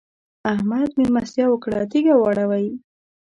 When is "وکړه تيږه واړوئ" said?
1.49-2.67